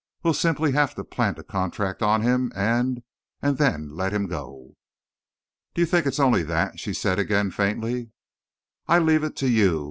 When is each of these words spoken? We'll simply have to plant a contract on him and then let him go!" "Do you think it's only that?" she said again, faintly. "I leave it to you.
We'll 0.23 0.33
simply 0.33 0.71
have 0.71 0.95
to 0.95 1.03
plant 1.03 1.37
a 1.37 1.43
contract 1.43 2.01
on 2.01 2.23
him 2.23 2.51
and 2.55 3.03
then 3.43 3.89
let 3.95 4.11
him 4.11 4.25
go!" 4.25 4.73
"Do 5.75 5.81
you 5.83 5.85
think 5.85 6.07
it's 6.07 6.19
only 6.19 6.41
that?" 6.41 6.79
she 6.79 6.91
said 6.91 7.19
again, 7.19 7.51
faintly. 7.51 8.09
"I 8.87 8.97
leave 8.97 9.23
it 9.23 9.35
to 9.35 9.47
you. 9.47 9.79